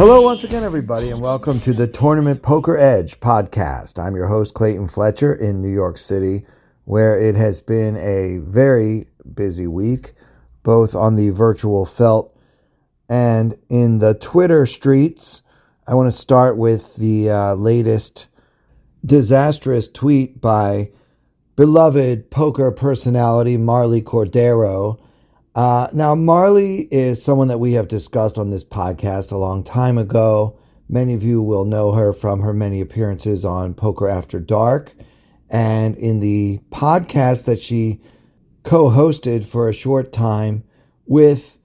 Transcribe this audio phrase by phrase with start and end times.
[0.00, 4.02] Hello, once again, everybody, and welcome to the Tournament Poker Edge podcast.
[4.02, 6.46] I'm your host, Clayton Fletcher, in New York City,
[6.86, 10.14] where it has been a very busy week,
[10.62, 12.34] both on the virtual felt
[13.10, 15.42] and in the Twitter streets.
[15.86, 18.28] I want to start with the uh, latest
[19.04, 20.92] disastrous tweet by
[21.56, 24.98] beloved poker personality Marle Cordeiro
[25.54, 29.98] uh, now, Marle is someone that we have discussed on this podcast a long time
[29.98, 30.58] ago.
[30.88, 34.94] Many of you will know her from her many appearances on Poker After Dark
[35.50, 38.00] and in the podcast that she
[38.62, 40.62] co hosted for a short time
[41.04, 41.58] with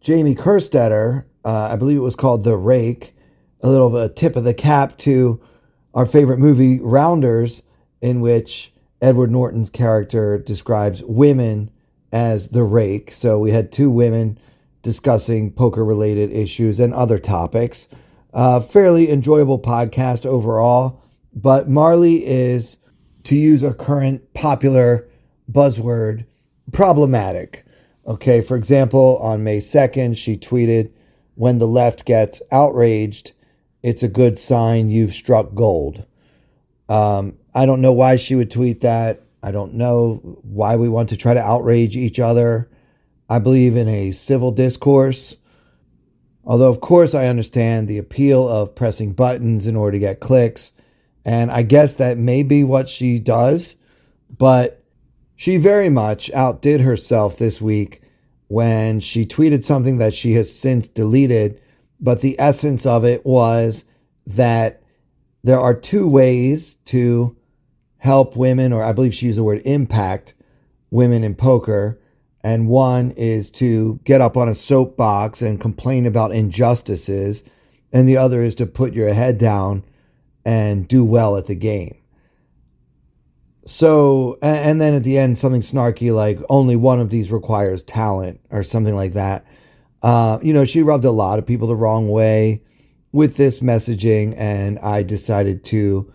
[0.00, 1.24] Jamie Kerstetter.
[1.44, 3.14] Uh, I believe it was called The Rake,
[3.62, 5.40] a little of a tip of the cap to
[5.92, 7.62] our favorite movie, Rounders,
[8.00, 11.70] in which Edward Norton's character describes women
[12.14, 13.12] as the rake.
[13.12, 14.38] So we had two women
[14.82, 17.88] discussing poker related issues and other topics.
[18.32, 21.02] Uh, fairly enjoyable podcast overall.
[21.34, 22.76] But Marle is,
[23.24, 25.08] to use a current popular
[25.50, 26.24] buzzword,
[26.72, 27.66] problematic.
[28.06, 30.92] Okay, for example, on May 2nd, she tweeted,
[31.34, 33.32] When the left gets outraged,
[33.82, 36.04] it's a good sign you've struck gold.
[36.88, 39.23] Um, I don't know why she would tweet that.
[39.44, 42.70] I don't know why we want to try to outrage each other.
[43.28, 45.36] I believe in a civil discourse.
[46.46, 50.72] Although, of course, I understand the appeal of pressing buttons in order to get clicks.
[51.26, 53.76] And I guess that may be what she does.
[54.30, 54.82] But
[55.36, 58.00] she very much outdid herself this week
[58.48, 61.60] when she tweeted something that she has since deleted.
[62.00, 63.84] But the essence of it was
[64.26, 64.82] that
[65.42, 67.36] there are two ways to
[68.04, 70.34] help women, or I believe she used the word impact
[70.90, 71.98] women in poker.
[72.42, 77.42] And one is to get up on a soapbox and complain about injustices.
[77.94, 79.84] And the other is to put your head down
[80.44, 81.96] and do well at the game.
[83.64, 88.38] So, and then at the end, something snarky like only one of these requires talent
[88.50, 89.46] or something like that.
[90.02, 92.60] Uh, you know, she rubbed a lot of people the wrong way
[93.12, 96.12] with this messaging, and I decided to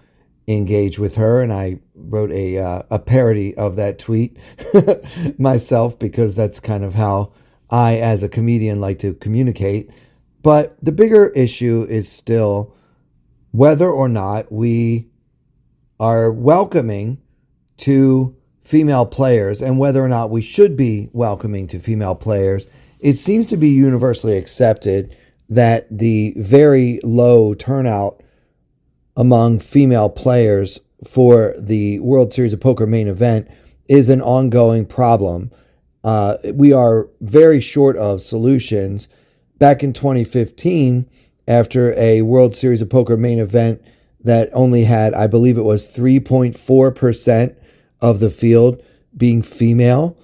[0.50, 4.38] engage with her, and I wrote a uh, a parody of that tweet
[5.40, 7.32] myself because that's kind of how
[7.70, 9.90] I, as a comedian, like to communicate.
[10.42, 12.74] But the bigger issue is still
[13.52, 15.08] whether or not we
[16.00, 17.22] are welcoming
[17.78, 22.68] to female players and whether or not we should be welcoming to female players.
[23.00, 25.16] It seems to be universally accepted
[25.50, 28.22] that the very low turnout
[29.19, 33.50] among female players for the World Series of Poker main event
[33.90, 35.52] is an ongoing problem.
[36.06, 39.09] Uh, we are very short of solutions.
[39.57, 41.09] Back in 2015,
[41.50, 43.81] after a World Series of Poker main event
[44.22, 47.56] that only had, I believe it was 3.4%
[48.00, 48.81] of the field
[49.18, 50.18] being female,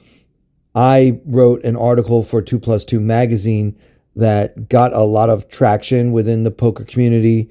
[0.74, 3.78] I wrote an article for 2 Plus 2 magazine
[4.16, 7.50] that got a lot of traction within the poker community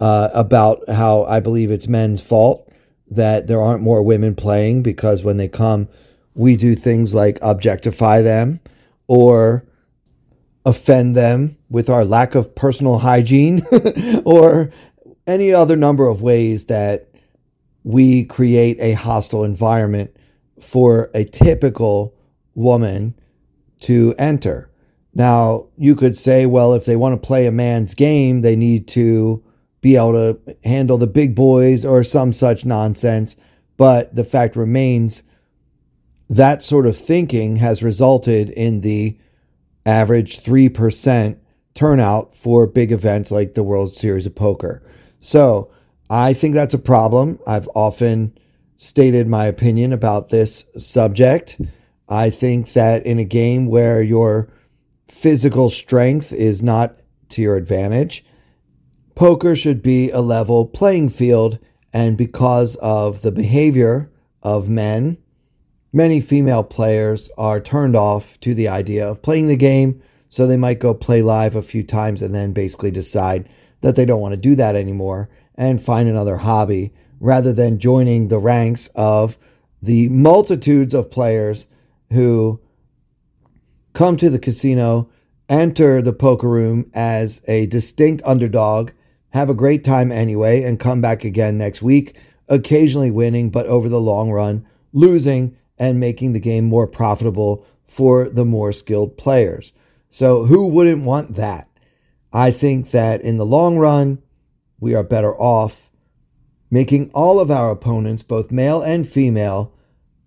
[0.00, 2.70] uh, about how I believe it's men's fault
[3.08, 5.88] that there aren't more women playing because when they come,
[6.34, 8.60] we do things like objectify them
[9.06, 9.64] or
[10.64, 13.64] offend them with our lack of personal hygiene
[14.24, 14.70] or
[15.26, 17.08] any other number of ways that
[17.84, 20.14] we create a hostile environment
[20.60, 22.14] for a typical
[22.54, 23.14] woman
[23.80, 24.70] to enter.
[25.14, 28.88] Now, you could say, well, if they want to play a man's game, they need
[28.88, 29.42] to
[29.86, 33.36] be able to handle the big boys or some such nonsense.
[33.76, 35.22] But the fact remains
[36.28, 39.16] that sort of thinking has resulted in the
[39.84, 41.38] average 3%
[41.74, 44.82] turnout for big events like the World Series of Poker.
[45.20, 45.70] So
[46.10, 47.38] I think that's a problem.
[47.46, 48.36] I've often
[48.78, 51.60] stated my opinion about this subject.
[52.08, 54.48] I think that in a game where your
[55.06, 56.96] physical strength is not
[57.28, 58.24] to your advantage,
[59.16, 61.58] poker should be a level playing field,
[61.92, 64.10] and because of the behavior
[64.42, 65.16] of men,
[65.92, 70.56] many female players are turned off to the idea of playing the game, so they
[70.56, 73.48] might go play live a few times and then basically decide
[73.80, 78.28] that they don't want to do that anymore and find another hobby rather than joining
[78.28, 79.38] the ranks of
[79.80, 81.66] the multitudes of players
[82.12, 82.60] who
[83.94, 85.08] come to the casino,
[85.48, 88.90] enter the poker room as a distinct underdog,
[89.30, 92.16] have a great time anyway, and come back again next week,
[92.48, 98.28] occasionally winning, but over the long run, losing and making the game more profitable for
[98.28, 99.72] the more skilled players.
[100.08, 101.68] So, who wouldn't want that?
[102.32, 104.22] I think that in the long run,
[104.80, 105.90] we are better off
[106.70, 109.72] making all of our opponents, both male and female,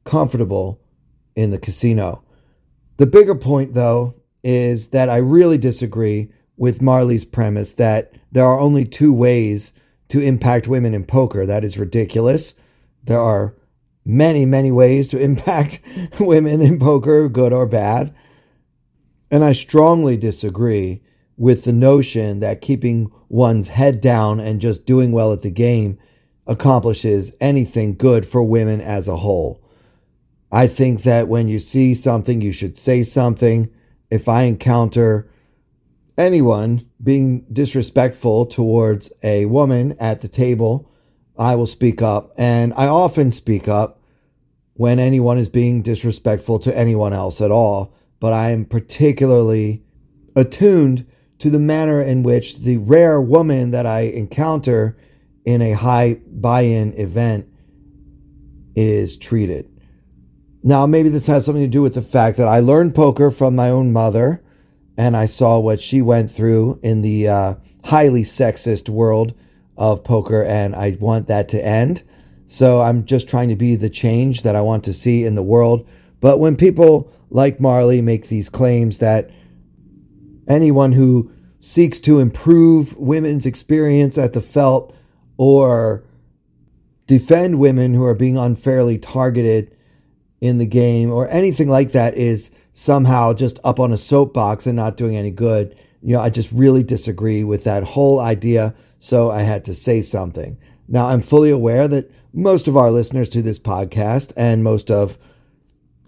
[0.03, 0.81] comfortable
[1.35, 2.23] in the casino.
[2.97, 8.59] The bigger point, though, is that I really disagree with Marle's premise that there are
[8.59, 9.71] only two ways
[10.09, 11.45] to impact women in poker.
[11.45, 12.53] That is ridiculous.
[13.05, 13.55] There are
[14.05, 15.79] many, many ways to impact
[16.19, 18.13] women in poker, good or bad.
[19.31, 21.01] And I strongly disagree
[21.37, 25.97] with the notion that keeping one's head down and just doing well at the game
[26.45, 29.63] accomplishes anything good for women as a whole.
[30.51, 33.69] I think that when you see something, you should say something.
[34.09, 35.29] If I encounter
[36.19, 40.91] anyone being disrespectful towards a woman at the table,
[41.37, 42.33] I will speak up.
[42.37, 44.01] And I often speak up
[44.73, 47.95] when anyone is being disrespectful to anyone else at all.
[48.19, 49.83] But I am particularly
[50.35, 51.07] attuned
[51.39, 54.97] to the manner in which the rare woman that I encounter
[55.45, 57.47] in a high buy in event
[58.75, 59.69] is treated.
[60.61, 63.55] Now, maybe this has something to do with the fact that I learned poker from
[63.55, 64.43] my own mother
[64.99, 67.55] and I saw what she went through in the uh,
[67.85, 69.33] highly sexist world
[69.77, 72.03] of poker, and I want that to end.
[72.47, 75.41] So I'm just trying to be the change that I want to see in the
[75.41, 75.87] world.
[76.19, 79.31] But when people like Marle make these claims that
[80.49, 81.31] anyone who
[81.61, 84.93] seeks to improve women's experience at the felt
[85.37, 86.03] or
[87.07, 89.73] defend women who are being unfairly targeted
[90.41, 94.75] in the game or anything like that is somehow just up on a soapbox and
[94.75, 95.75] not doing any good.
[96.01, 98.73] You know, I just really disagree with that whole idea.
[98.99, 100.57] So I had to say something.
[100.87, 105.17] Now, I'm fully aware that most of our listeners to this podcast and most of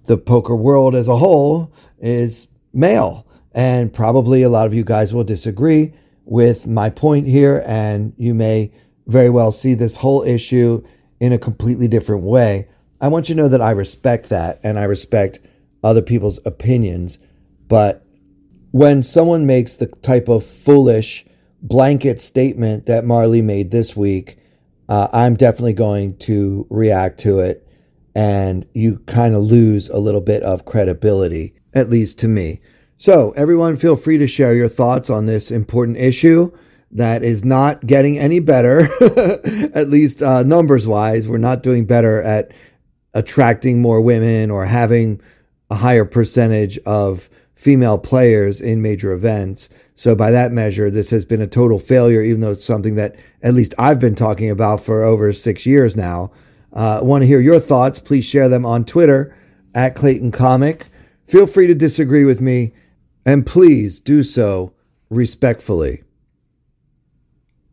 [0.06, 3.28] the poker world as a whole is male.
[3.54, 5.94] And probably a lot of you guys will disagree
[6.26, 8.72] with my point here, and you may
[9.08, 10.84] very well see this whole issue
[11.20, 12.68] in a completely different way.
[13.02, 15.40] I want you to know that I respect that and I respect
[15.84, 17.20] other people's opinions.
[17.68, 18.06] But
[18.72, 21.26] when someone makes the type of foolish
[21.62, 24.38] blanket statement that Marle made this week,
[24.90, 27.68] uh, I'm definitely going to react to it.
[28.14, 32.60] And you kind of lose a little bit of credibility, at least to me.
[32.98, 36.52] So, everyone, feel free to share your thoughts on this important issue
[36.92, 38.90] that is not getting any better,
[39.74, 41.28] at least uh, numbers wise.
[41.28, 42.52] We're not doing better at
[43.14, 45.22] attracting more women or having
[45.72, 49.70] a higher percentage of female players in major events.
[49.96, 53.16] So, by that measure, this has been a total failure, even though it's something that
[53.42, 56.32] at least I've been talking about for over six years now.
[56.74, 58.00] Uh, want to hear your thoughts?
[58.00, 59.36] Please share them on Twitter
[59.74, 60.88] at Clayton Comic.
[61.28, 62.74] Feel free to disagree with me
[63.26, 64.74] and please do so
[65.10, 66.04] respectfully.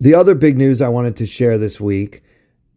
[0.00, 2.22] The other big news I wanted to share this week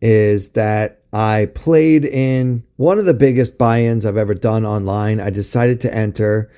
[0.02, 5.20] is that I played in one of the biggest buy ins I've ever done online.
[5.20, 6.50] I decided to enter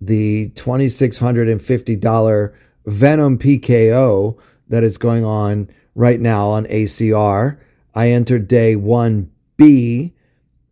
[0.00, 2.54] the $2,650
[2.86, 4.38] Venom PKO
[4.68, 7.58] that is going on right now on ACR.
[7.94, 10.12] I entered day 1B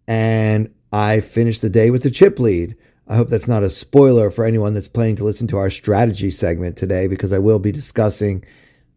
[0.07, 2.77] and I finished the day with the chip lead.
[3.09, 6.31] I hope that's not a spoiler for anyone that's planning to listen to our strategy
[6.31, 8.45] segment today because I will be discussing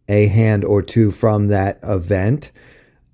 [0.07, 2.51] a hand or two from that event.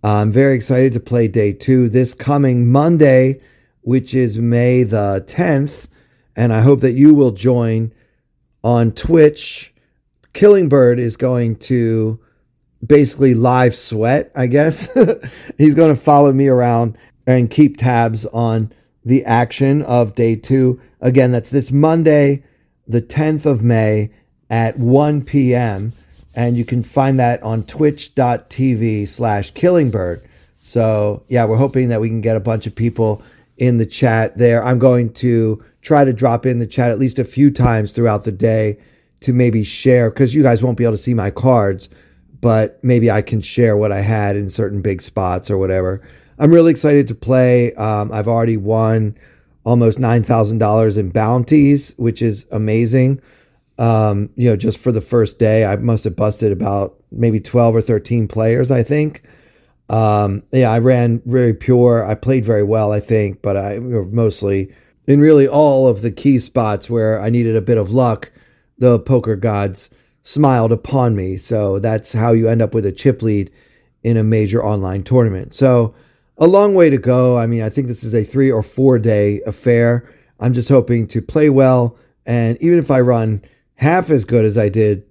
[0.06, 3.42] I'm very excited to play day two this coming Monday,
[3.82, 5.88] which is May the 10th.
[6.36, 7.92] And I hope that you will join
[8.64, 9.74] on Twitch.
[10.32, 12.20] Killing Bird is going to
[12.86, 14.96] basically live sweat, I guess.
[15.58, 18.72] He's going to follow me around and keep tabs on
[19.04, 20.80] the action of day two.
[21.02, 22.44] Again, that's this Monday,
[22.88, 24.12] the 10th of May
[24.52, 25.94] at 1 p.m.
[26.36, 30.22] And you can find that on twitch.tv slash killingbird.
[30.60, 33.22] So, yeah, we're hoping that we can get a bunch of people
[33.58, 34.64] in the chat there.
[34.64, 38.24] I'm going to try to drop in the chat at least a few times throughout
[38.24, 38.78] the day
[39.22, 41.88] to maybe share because you guys won't be able to see my cards,
[42.42, 46.02] but maybe I can share what I had in certain big spots or whatever.
[46.38, 47.74] I'm really excited to play.
[47.76, 49.16] Um, I've already won
[49.64, 53.22] almost $9,000 in bounties, which is amazing.
[53.78, 57.76] Um, you know, just for the first day, I must have busted about maybe 12
[57.76, 59.24] or 13 players, I think.
[59.90, 62.06] Um, yeah, I ran very pure.
[62.06, 64.74] I played very well, I think, but I mostly
[65.08, 68.32] in really all of the key spots where I needed a bit of luck,
[68.78, 69.90] the poker gods
[70.24, 71.38] smiled upon me.
[71.38, 73.52] So that's how you end up with a chip lead
[74.04, 75.54] in a major online tournament.
[75.54, 75.94] So
[76.38, 77.38] a long way to go.
[77.38, 80.10] I mean, I think this is a three or four day affair.
[80.40, 81.98] I'm just hoping to play well.
[82.26, 83.44] And even if I run
[83.76, 85.04] half as good as I did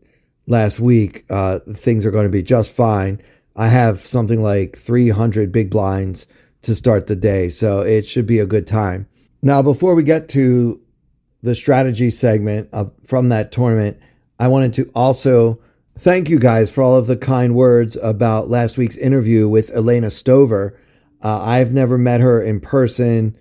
[0.47, 3.21] last week, uh, things are going to be just fine.
[3.57, 6.27] I have something like 300 big blinds
[6.63, 9.07] to start the day, so it should be a good time.
[9.43, 10.81] Now, before we get to
[11.43, 12.71] the strategy segment
[13.05, 13.99] from that tournament,
[14.39, 15.61] I wanted to also
[15.99, 20.11] thank you guys for all of the kind words about last week's interview with Elena
[20.11, 20.79] Stover.
[21.23, 23.37] Uh, I've never met her in person.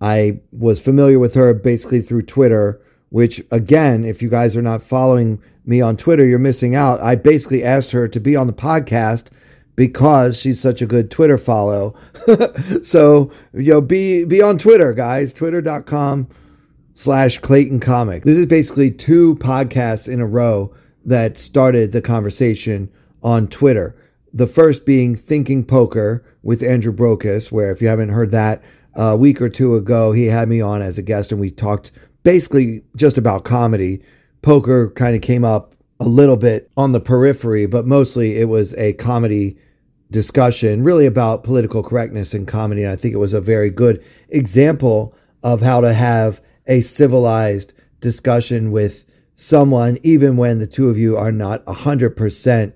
[0.00, 4.82] I was familiar with her basically through Twitter, which, again, if you guys are not
[4.82, 7.00] following me on Twitter, you're missing out.
[7.00, 9.28] I basically asked her to be on the podcast
[9.76, 11.94] because she's such a good Twitter follow.
[12.82, 15.32] so, you know, be be on Twitter, guys.
[15.32, 16.28] Twitter.com
[16.94, 18.24] slash Clayton Comic.
[18.24, 20.74] This is basically two podcasts in a row
[21.04, 22.90] that started the conversation
[23.22, 23.94] on Twitter.
[24.32, 28.62] The first being Thinking Poker with Andrew Brokos, where if you haven't heard that,
[28.94, 31.92] a week or two ago, he had me on as a guest and we talked
[32.22, 34.02] basically just about comedy.
[34.42, 38.74] Poker kind of came up a little bit on the periphery, but mostly it was
[38.74, 39.58] a comedy
[40.10, 42.82] discussion really about political correctness in comedy.
[42.82, 47.72] And I think it was a very good example of how to have a civilized
[48.00, 52.72] discussion with someone, even when the two of you are not 100%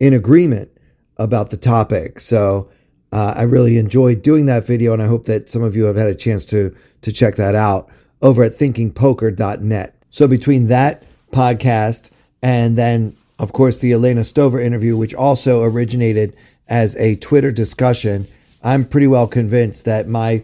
[0.00, 0.70] in agreement
[1.16, 2.20] about the topic.
[2.20, 2.68] So
[3.12, 5.96] uh, I really enjoyed doing that video, and I hope that some of you have
[5.96, 7.88] had a chance to, to check that out
[8.26, 9.94] over at thinkingpoker.net.
[10.10, 12.10] So between that podcast
[12.42, 18.26] and then, of course, the Elena Stover interview, which also originated as a Twitter discussion,
[18.64, 20.42] I'm pretty well convinced that my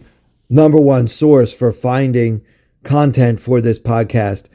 [0.49, 2.41] number one source for finding
[2.83, 4.47] content for this podcast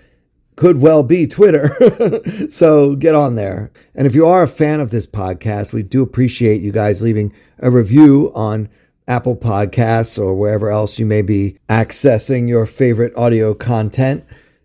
[0.57, 1.71] could well be Twitter.
[2.49, 3.71] so get on there.
[3.95, 7.35] And if you are a fan of this podcast, we do appreciate you guys leaving
[7.59, 8.71] a review on
[9.09, 14.25] Apple Podcasts or wherever else you may be accessing your favorite audio content.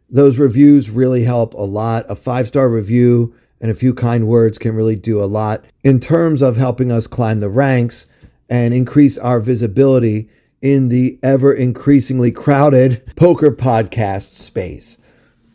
[0.10, 2.06] Those reviews really help a lot.
[2.10, 6.00] A five star review and a few kind words can really do a lot in
[6.00, 8.06] terms of helping us climb the ranks
[8.50, 10.30] and increase our visibility
[10.62, 14.98] in the ever increasingly crowded poker podcast space.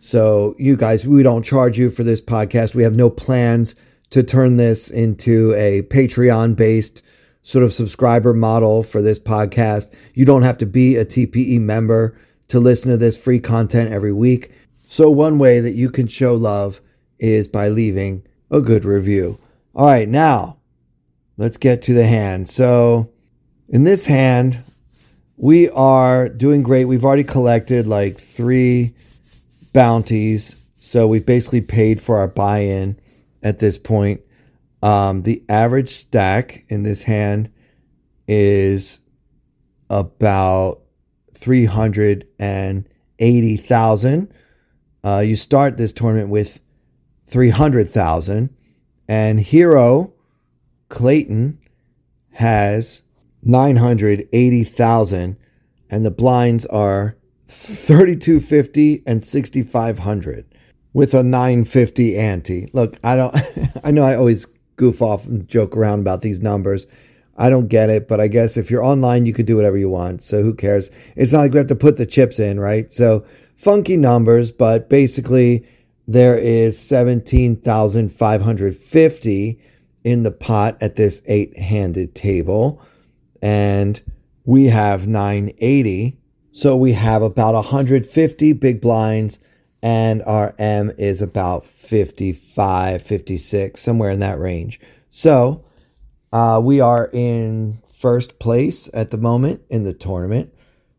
[0.01, 2.75] So, you guys, we don't charge you for this podcast.
[2.75, 3.75] We have no plans
[4.11, 7.03] to turn this into a Patreon based
[7.49, 9.91] sort of subscriber model for this podcast.
[10.13, 12.15] You don't have to be a TPE member
[12.49, 14.53] to listen to this free content every week.
[14.87, 16.83] So, one way that you can show love
[17.19, 19.39] is by leaving a good review.
[19.75, 20.59] All right, now
[21.39, 22.51] let's get to the hand.
[22.51, 23.09] So,
[23.71, 24.63] in this hand,
[25.39, 26.85] we are doing great.
[26.85, 28.95] We've already collected like three
[29.73, 30.55] bounties.
[30.81, 33.01] So, we've basically paid for our buy in
[33.43, 34.21] at this point.
[34.83, 37.51] Um, the average stack in this hand
[38.27, 38.99] is
[39.91, 40.81] about
[41.35, 44.35] 380,000.
[45.05, 46.61] Uh, you start this tournament with
[47.27, 48.51] 300,000
[49.09, 50.13] and Hero
[50.89, 51.59] Clayton
[52.33, 53.03] has
[53.43, 55.37] 980,000
[55.91, 57.17] and the blinds are
[57.49, 60.45] 3250 and 6500
[60.93, 62.69] with a 950 ante.
[62.73, 63.35] Look, I don't
[63.85, 64.47] I know I always
[64.79, 66.87] goof off and joke around about these numbers.
[67.37, 69.91] I don't get it, but I guess if you're online, you can do whatever you
[69.91, 70.23] want.
[70.23, 70.91] So who cares?
[71.15, 72.91] It's not like we have to put the chips in, right?
[72.93, 75.67] So funky numbers, but basically
[76.09, 79.61] there is 17,550
[80.05, 82.81] in the pot at this eight handed table.
[83.43, 84.01] And
[84.45, 86.17] we have 980.
[86.51, 89.39] So we have about 150 big blinds,
[89.83, 94.81] and our M is about 55, 56, somewhere in that range.
[95.11, 95.65] So
[96.33, 100.53] uh, we are in first place at the moment in the tournament.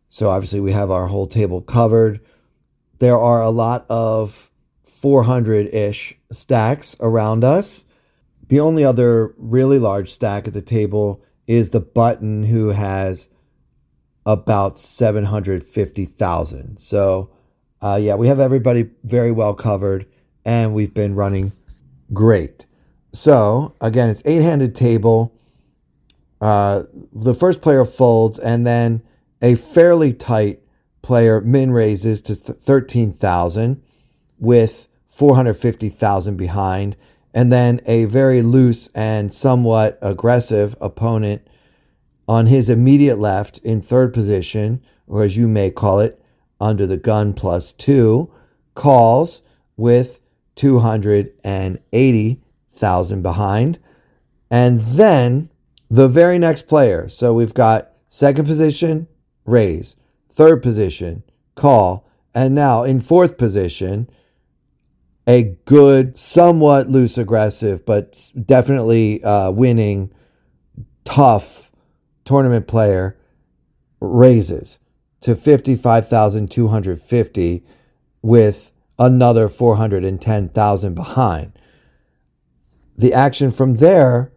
[0.09, 2.19] So obviously we have our whole table covered.
[2.99, 4.51] There are a lot of
[4.85, 7.85] 400 ish stacks around us.
[8.47, 13.29] The only other really large stack at the table is the button who has
[14.25, 16.79] about 750,000.
[16.79, 17.29] So,
[17.81, 20.05] uh, yeah, we have everybody very well covered
[20.45, 21.51] and we've been running
[22.13, 22.65] great.
[23.13, 25.33] So, again, it's eight handed table.
[26.41, 29.01] Uh, the first player folds and then
[29.41, 30.61] a fairly tight
[31.01, 33.81] player min raises to th- 13,000
[34.39, 36.95] with 450,000 behind.
[37.33, 41.47] and then a very loose and somewhat aggressive opponent
[42.27, 46.18] on his immediate left in third position, or as you may call it,
[46.59, 48.31] under the gun plus two,
[48.75, 49.41] calls
[49.77, 50.19] with
[50.55, 53.79] 280,000 behind.
[54.51, 55.49] And then
[55.89, 57.09] the very next player.
[57.09, 59.07] So we've got second position,
[59.45, 59.95] raise,
[60.29, 61.23] third position,
[61.55, 64.09] call, and now in fourth position,
[65.25, 70.11] a good, somewhat loose aggressive, but definitely uh, winning,
[71.05, 71.71] tough
[72.25, 73.17] tournament player
[73.99, 74.79] raises
[75.21, 77.63] to 55,250
[78.21, 81.53] with another 410,000 behind.
[82.97, 84.33] The action from there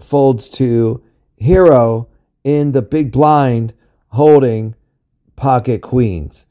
[0.00, 1.02] folds to
[1.36, 2.08] Hero
[2.44, 3.74] in the big blind
[4.08, 4.74] holding
[5.36, 6.46] pocket queens.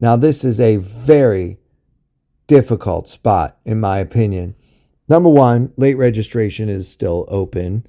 [0.00, 1.58] Now, this is a very
[2.46, 4.54] difficult spot, in my opinion.
[5.08, 7.84] Number one, late registration is still open.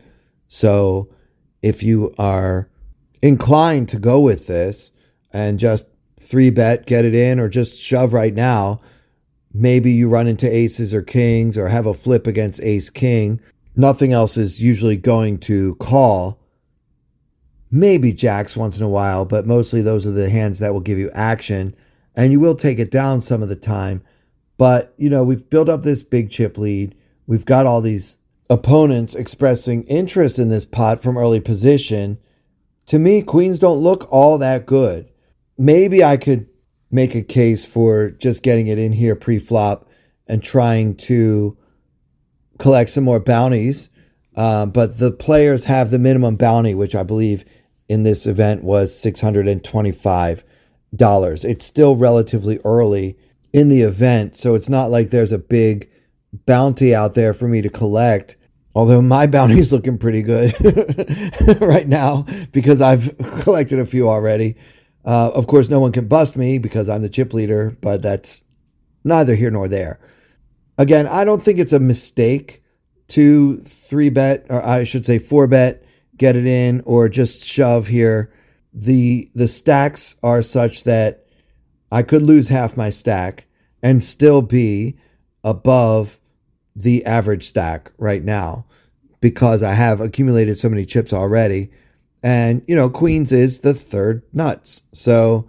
[0.48, 1.10] So
[1.62, 2.70] if you are
[3.22, 4.92] inclined to go with this
[5.32, 5.88] and just
[6.20, 8.82] three bet, get it in, or just shove right now,
[9.54, 13.40] maybe you run into aces or kings or have a flip against ace king.
[13.76, 16.40] Nothing else is usually going to call.
[17.72, 20.98] Maybe jacks once in a while, but mostly those are the hands that will give
[20.98, 21.76] you action.
[22.16, 24.02] And you will take it down some of the time.
[24.58, 26.96] But, you know, we've built up this big chip lead.
[27.28, 28.18] We've got all these
[28.50, 32.18] opponents expressing interest in this pot from early position,
[32.88, 35.08] to me, queens don't look all that good.
[35.60, 36.48] Maybe I could
[36.90, 39.88] make a case for just getting it in here pre flop
[40.28, 41.58] and trying to
[42.58, 43.90] collect some more bounties.
[44.36, 47.44] Uh, but the players have the minimum bounty, which I believe
[47.90, 50.44] in this event was $625.
[51.44, 53.18] It's still relatively early
[53.52, 55.90] in the event, so it's not like there's a big
[56.46, 58.38] bounty out there for me to collect.
[58.76, 60.54] Although my bounty's looking pretty good
[61.62, 64.56] right now because I've collected a few already.
[65.06, 68.44] Uh, of course, no one can bust me because I'm the chip leader, but that's
[69.04, 70.00] neither here nor there.
[70.78, 72.64] Again, I don't think it's a mistake
[73.10, 75.84] to three bet, or I should say four bet,
[76.18, 78.32] get it in, or just shove here.
[78.74, 81.26] The the stacks are such that
[81.92, 83.46] I could lose half my stack
[83.82, 84.98] and still be
[85.44, 86.20] above
[86.76, 88.66] the average stack right now
[89.22, 91.72] because I have accumulated so many chips already.
[92.24, 94.82] And, you know, Queens is the third nuts.
[94.92, 95.48] So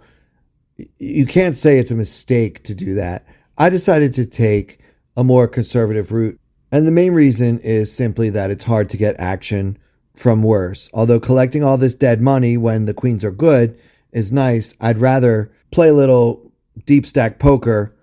[0.99, 3.25] you can't say it's a mistake to do that.
[3.57, 4.79] I decided to take
[5.17, 6.39] a more conservative route.
[6.71, 9.77] And the main reason is simply that it's hard to get action
[10.15, 10.89] from worse.
[10.93, 13.77] Although collecting all this dead money when the queens are good
[14.11, 16.51] is nice, I'd rather play a little
[16.85, 17.93] deep stack poker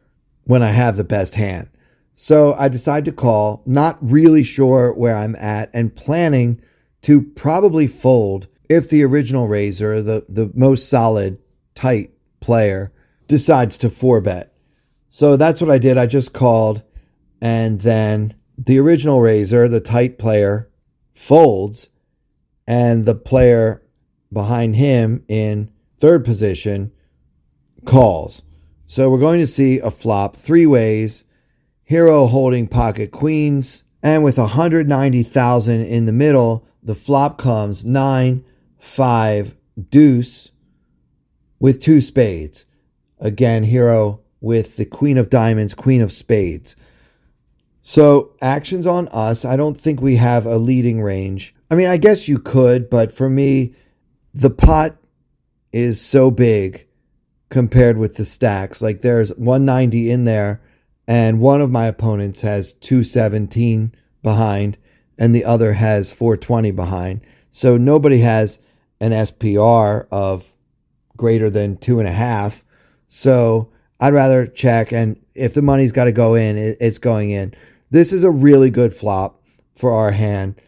[0.44, 1.68] when I have the best hand.
[2.14, 6.60] So I decide to call, not really sure where I'm at, and planning
[7.02, 11.38] to probably fold if the original raiser, the, the most solid,
[11.74, 12.92] tight player,
[13.26, 14.54] decides to four bet.
[15.08, 15.96] So that's what I did.
[15.96, 16.82] I just called,
[17.40, 20.68] and then the original raiser, the tight player,
[21.14, 21.88] folds,
[22.66, 23.82] and the player
[24.32, 26.92] behind him in third position
[27.84, 28.42] calls.
[28.86, 31.24] So we're going to see a flop three ways
[31.88, 33.82] Hero holding pocket queens.
[34.02, 38.44] And with 190,000 in the middle, the flop comes 9,
[38.78, 39.54] 5,
[39.90, 40.50] deuce
[41.58, 42.64] with two spades.
[43.18, 46.76] Again, Hero with the queen of diamonds, queen of spades.
[47.82, 49.44] So, actions on us.
[49.44, 51.54] I don't think we have a leading range.
[51.70, 53.74] I mean, I guess you could, but for me,
[54.34, 54.96] the pot
[55.72, 56.86] is so big
[57.48, 58.82] compared with the stacks.
[58.82, 60.60] Like there's 190 in there
[61.06, 64.78] and one of my opponents has 217 behind
[65.18, 67.20] and the other has 420 behind.
[67.50, 68.58] So nobody has
[69.00, 70.52] an SPR of
[71.16, 72.64] greater than two and a half.
[73.08, 74.92] So I'd rather check.
[74.92, 77.54] And if the money's got to go in, it's going in.
[77.90, 79.42] This is a really good flop
[79.74, 80.60] for our hand.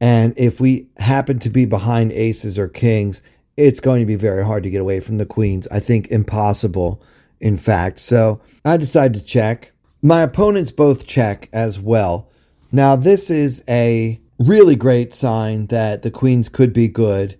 [0.00, 3.22] And if we happen to be behind aces or kings,
[3.56, 5.68] it's going to be very hard to get away from the queens.
[5.70, 7.02] I think impossible
[7.40, 7.98] in fact.
[7.98, 9.72] So I decide to check.
[10.02, 12.28] My opponents both check as well.
[12.72, 17.36] Now, this is a really great sign that the queens could be good.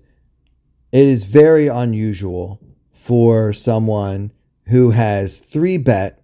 [0.93, 2.61] It is very unusual
[2.93, 4.33] for someone
[4.67, 6.23] who has three bet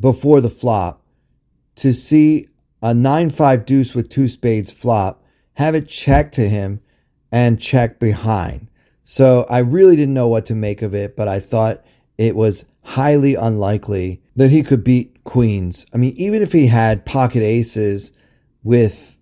[0.00, 1.02] before the flop
[1.76, 2.48] to see
[2.82, 5.22] a 9 5 deuce with two spades flop,
[5.54, 6.80] have it check to him,
[7.30, 8.68] and check behind.
[9.04, 11.84] So I really didn't know what to make of it, but I thought
[12.18, 15.86] it was highly unlikely that he could beat queens.
[15.92, 18.12] I mean, even if he had pocket aces
[18.62, 19.16] with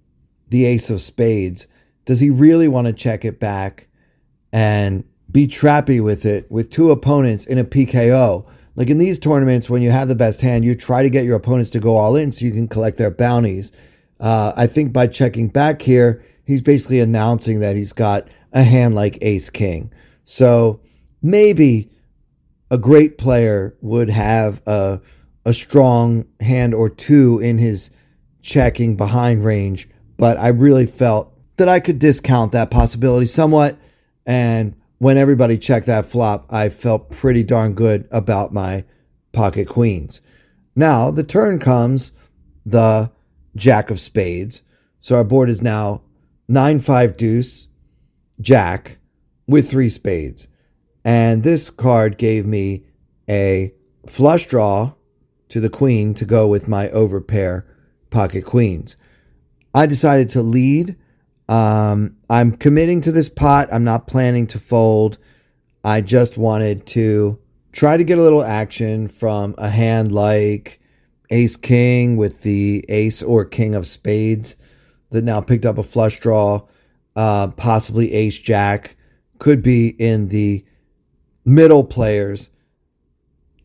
[0.49, 1.67] the ace of spades,
[2.05, 3.88] does he really want to check it back
[4.53, 8.47] and be trappy with it with two opponents in a PKO?
[8.77, 11.37] Like in these tournaments, when you have the best hand, you try to get your
[11.37, 13.73] opponents to go all in so you can collect their bounties.
[14.21, 18.95] Uh, I think by checking back here, he's basically announcing that he's got a hand
[18.95, 19.93] like ace king.
[20.25, 20.81] So
[21.23, 21.91] maybe
[22.71, 25.01] a great player would have a,
[25.45, 27.91] a strong hand or two in his
[28.43, 33.78] checking behind range, but I really felt that I could discount that possibility somewhat.
[34.29, 38.85] And when everybody checked that flop, I felt pretty darn good about my
[39.33, 40.21] pocket queens.
[40.77, 42.13] Now the turn comes
[42.67, 43.11] the
[43.57, 44.63] jack of spades.
[45.01, 46.03] So our board is now
[46.47, 47.69] 9 5 deuce,
[48.39, 48.99] jack
[49.47, 50.47] with three spades.
[51.05, 52.85] And this card gave me
[53.31, 53.73] a
[54.07, 54.93] flush draw
[55.49, 57.65] to the queen to go with my overpair
[58.11, 58.97] pocket queens.
[59.73, 60.97] I decided to lead
[61.49, 63.69] um, I'm committing to this pot.
[63.73, 65.19] I'm not planning to fold.
[65.83, 67.39] I just wanted to
[67.73, 70.81] try to get a little action from a hand like
[71.31, 74.57] ace king with the ace or king of spades
[75.11, 76.67] that now picked up a flush draw,
[77.17, 78.97] uh, possibly ace jack,
[79.39, 80.65] could be in the
[81.45, 82.51] middle players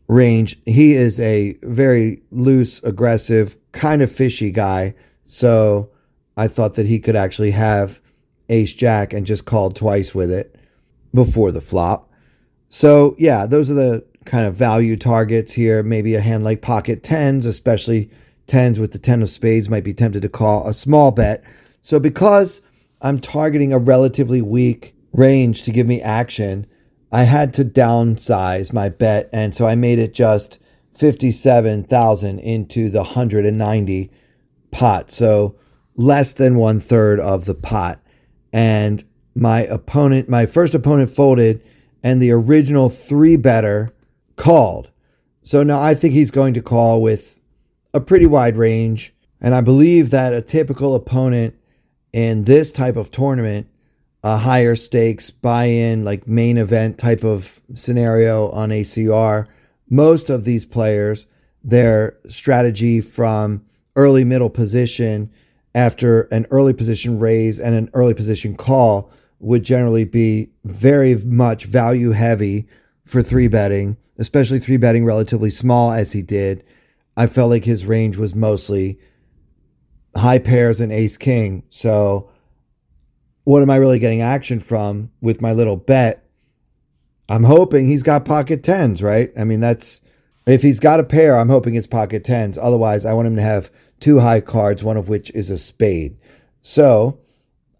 [0.08, 0.58] range.
[0.64, 4.94] He is a very loose, aggressive, kind of fishy guy.
[5.24, 5.90] So
[6.36, 8.00] I thought that he could actually have
[8.48, 10.56] ace jack and just called twice with it
[11.12, 12.10] before the flop.
[12.68, 15.82] So, yeah, those are the kind of value targets here.
[15.82, 18.10] Maybe a hand like pocket tens, especially
[18.46, 21.44] tens with the 10 of spades, might be tempted to call a small bet.
[21.82, 22.60] So, because
[23.00, 26.66] I'm targeting a relatively weak range to give me action,
[27.12, 29.30] I had to downsize my bet.
[29.32, 30.58] And so I made it just
[30.94, 34.10] 57,000 into the 190
[34.72, 35.10] pot.
[35.12, 35.54] So,
[35.96, 38.00] less than one third of the pot.
[38.52, 39.04] And
[39.34, 41.62] my opponent, my first opponent folded,
[42.02, 43.88] and the original three better
[44.36, 44.90] called.
[45.42, 47.38] So now I think he's going to call with
[47.92, 49.14] a pretty wide range.
[49.40, 51.54] And I believe that a typical opponent
[52.12, 53.66] in this type of tournament,
[54.22, 59.46] a higher stakes buy in, like main event type of scenario on ACR,
[59.90, 61.26] most of these players,
[61.62, 63.64] their strategy from
[63.96, 65.30] early middle position
[65.74, 69.10] after an early position raise and an early position call
[69.40, 72.66] would generally be very much value heavy
[73.04, 76.64] for three betting, especially three betting relatively small as he did.
[77.16, 78.98] I felt like his range was mostly
[80.16, 81.64] high pairs and ace king.
[81.70, 82.30] So,
[83.44, 86.24] what am I really getting action from with my little bet?
[87.28, 89.30] I'm hoping he's got pocket tens, right?
[89.36, 90.00] I mean, that's
[90.46, 92.58] if he's got a pair, I'm hoping it's pocket tens.
[92.58, 93.70] Otherwise, I want him to have
[94.04, 96.14] two high cards, one of which is a spade.
[96.60, 97.20] So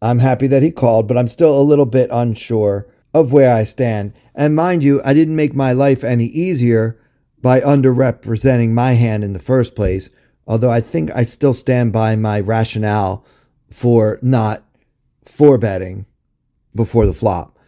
[0.01, 3.65] I'm happy that he called, but I'm still a little bit unsure of where I
[3.65, 4.15] stand.
[4.35, 6.99] And mind you, I didn't make my life any easier
[7.43, 10.09] by underrepresenting my hand in the first place,
[10.47, 13.27] although I think I still stand by my rationale
[13.69, 14.65] for not
[15.27, 16.07] four betting
[16.75, 17.59] before the flop.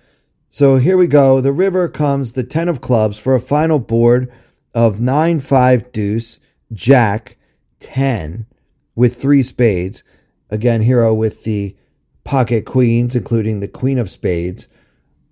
[0.49, 1.42] So here we go.
[1.42, 4.33] The river comes the 10 of clubs for a final board
[4.73, 6.40] of 9 5 deuce,
[6.73, 7.37] jack,
[7.81, 8.47] 10
[8.95, 10.05] with three spades.
[10.51, 11.77] Again, hero with the
[12.25, 14.69] pocket queens, including the queen of spades.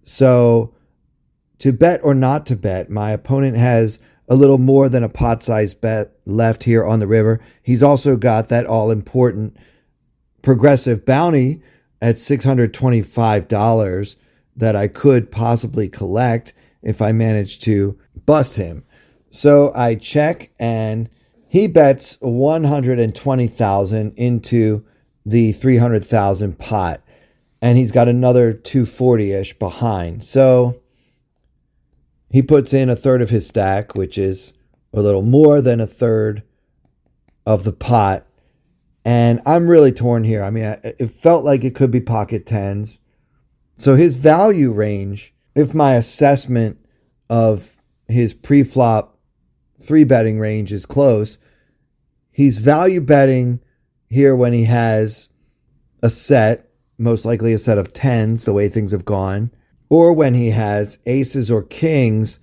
[0.03, 0.75] So,
[1.59, 5.43] to bet or not to bet, my opponent has a little more than a pot
[5.43, 7.41] sized bet left here on the river.
[7.63, 9.57] He's also got that all important
[10.43, 11.63] progressive bounty
[12.01, 14.17] at $625
[14.57, 16.53] that I could possibly collect
[16.83, 18.85] if I manage to bust him.
[19.31, 21.09] So I check and
[21.55, 24.85] he bets 120,000 into
[25.25, 27.01] the 300,000 pot
[27.62, 30.25] and he's got another 240ish behind.
[30.25, 30.83] So
[32.29, 34.53] he puts in a third of his stack, which is
[34.93, 36.43] a little more than a third
[37.47, 38.27] of the pot.
[39.05, 40.43] And I'm really torn here.
[40.43, 42.99] I mean, it felt like it could be pocket tens.
[43.77, 46.85] So his value range, if my assessment
[47.31, 49.13] of his pre-flop
[49.85, 51.38] three betting range is close,
[52.35, 53.61] He's value betting
[54.09, 55.29] here when he has
[56.03, 56.68] a set,
[56.99, 59.53] most likely a set of tens, the way things have gone,
[59.88, 62.40] or when he has aces or kings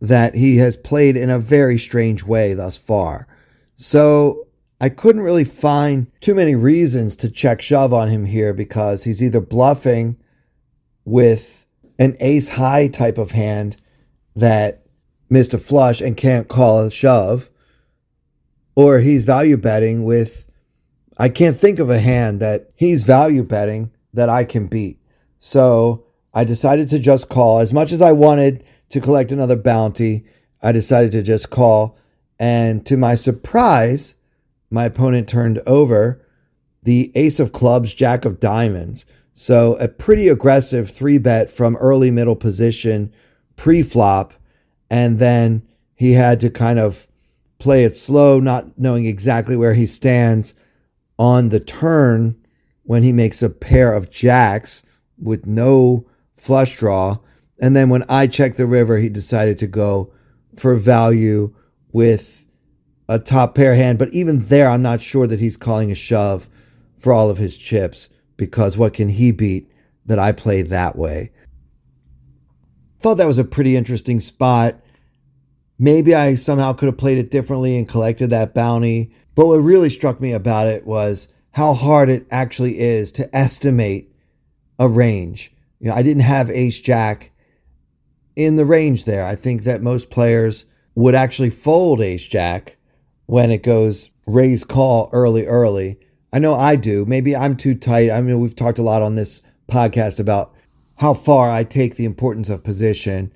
[0.00, 3.28] that he has played in a very strange way thus far.
[3.76, 4.46] So
[4.80, 9.22] I couldn't really find too many reasons to check shove on him here because he's
[9.22, 10.16] either bluffing
[11.04, 11.66] with
[11.98, 13.76] an ace high type of hand
[14.34, 14.85] that
[15.28, 17.50] missed a flush and can't call a shove,
[18.74, 20.44] or he's value betting with
[21.18, 25.00] I can't think of a hand that he's value betting that I can beat.
[25.38, 27.60] So I decided to just call.
[27.60, 30.26] As much as I wanted to collect another bounty,
[30.62, 31.96] I decided to just call.
[32.38, 34.14] And to my surprise,
[34.70, 36.22] my opponent turned over
[36.82, 39.06] the ace of clubs, jack of diamonds.
[39.32, 43.12] So a pretty aggressive three bet from early middle position
[43.56, 44.34] pre flop.
[44.90, 47.06] And then he had to kind of
[47.58, 50.54] play it slow, not knowing exactly where he stands
[51.18, 52.36] on the turn
[52.82, 54.82] when he makes a pair of jacks
[55.18, 57.18] with no flush draw.
[57.60, 60.12] And then when I checked the river, he decided to go
[60.56, 61.54] for value
[61.92, 62.44] with
[63.08, 63.98] a top pair hand.
[63.98, 66.48] But even there, I'm not sure that he's calling a shove
[66.98, 69.70] for all of his chips because what can he beat
[70.04, 71.32] that I play that way?
[73.06, 74.80] Thought that was a pretty interesting spot.
[75.78, 79.12] Maybe I somehow could have played it differently and collected that bounty.
[79.36, 84.12] But what really struck me about it was how hard it actually is to estimate
[84.80, 85.52] a range.
[85.78, 87.30] You know, I didn't have ace jack
[88.34, 89.24] in the range there.
[89.24, 90.64] I think that most players
[90.96, 92.76] would actually fold ace jack
[93.26, 96.00] when it goes raise call early, early.
[96.32, 97.04] I know I do.
[97.04, 98.10] Maybe I'm too tight.
[98.10, 100.55] I mean, we've talked a lot on this podcast about
[100.96, 103.32] how far I take the importance of position.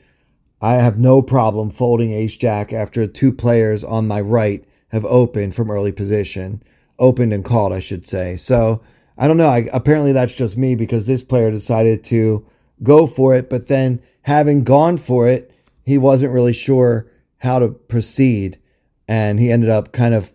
[0.61, 5.55] I have no problem folding ace jack after two players on my right have opened
[5.55, 6.63] from early position,
[6.99, 8.37] opened and called, I should say.
[8.37, 8.83] So
[9.17, 9.49] I don't know.
[9.49, 12.47] I, apparently, that's just me because this player decided to
[12.83, 15.51] go for it, but then having gone for it,
[15.85, 17.07] he wasn't really sure
[17.39, 18.59] how to proceed.
[19.07, 20.33] And he ended up kind of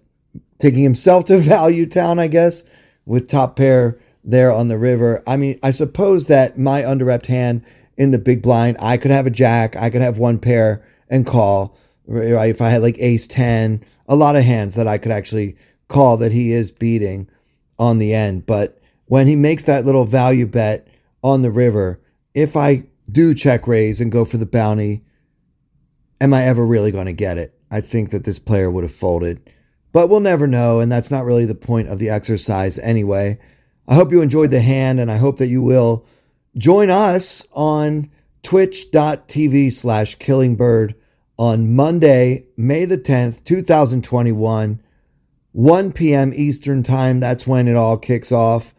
[0.60, 2.64] taking himself to value town, I guess,
[3.06, 5.24] with top pair there on the river.
[5.26, 7.64] I mean, I suppose that my underrepped hand
[7.98, 11.26] in the big blind, I could have a jack, I could have one pair and
[11.26, 11.78] call.
[12.08, 12.50] Right?
[12.50, 15.56] If I had like ace 10, a lot of hands that I could actually
[15.88, 17.30] call that he is beating
[17.80, 18.46] on the end.
[18.46, 20.88] But when he makes that little value bet
[21.24, 22.00] on the river,
[22.34, 25.04] if I do check raise and go for the bounty,
[26.20, 27.54] am I ever really going to get it?
[27.72, 29.52] I think that this player would have folded.
[29.92, 33.40] But we'll never know, and that's not really the point of the exercise anyway.
[33.88, 36.06] I hope you enjoyed the hand, and I hope that you will
[36.58, 38.10] join us on
[38.42, 40.96] twitch.tv slash killingbird
[41.38, 44.82] on Monday, May the 10th, 2021,
[45.52, 46.34] 1 p.m.
[46.36, 47.20] Eastern Time.
[47.20, 48.74] That's when it all kicks off.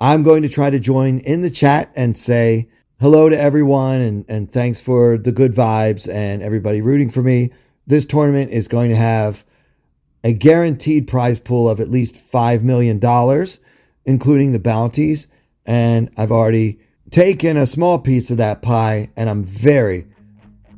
[0.00, 2.68] I'm going to try to join in the chat and say
[3.00, 7.50] hello to everyone and, and thanks for the good vibes and everybody rooting for me.
[7.86, 9.44] This tournament is going to have
[10.22, 13.00] a guaranteed prize pool of at least $5 million
[14.08, 15.28] including the bounties.
[15.66, 20.06] And I've already taken a small piece of that pie, and I'm very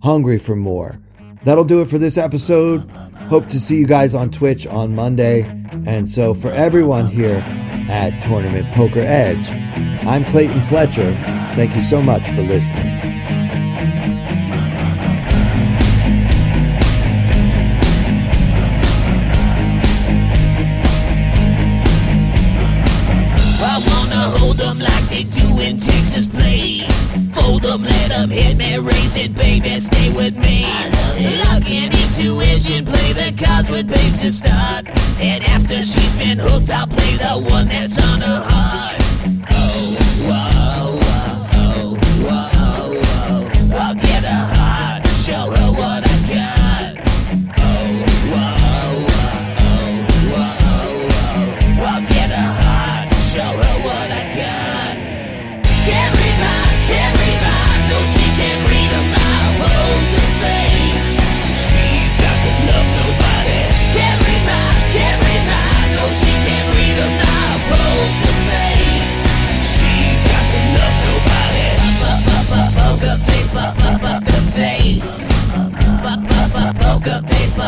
[0.03, 1.01] hungry for more.
[1.45, 2.91] That'll do it for this episode.
[3.31, 5.43] Hope to see you guys on Twitch on Monday.
[5.87, 7.43] And so, for everyone here
[7.89, 9.49] at Tournament Poker Edge,
[10.05, 11.13] I'm Clayton Fletcher.
[11.55, 13.20] Thank you so much for listening.
[25.61, 26.89] Texas, please.
[27.35, 30.65] Fold them, let them hit me, raise it, baby, stay with me.
[31.45, 34.89] Luck and intuition, play the cards with babes to start.
[35.21, 39.00] And after she's been hooked, I'll play the one that's on her heart.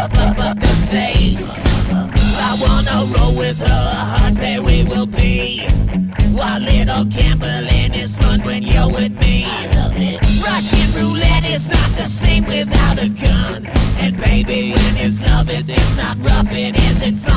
[0.03, 0.55] Face, poker
[0.91, 1.67] face.
[1.89, 5.61] I wanna roll with her, hard pair we will be.
[6.33, 9.47] While little gambling is fun when you're with me.
[10.45, 13.67] Russian roulette is not the same without a gun.
[14.01, 17.32] And baby, when it's love, it, it's not rough, it isn't fun.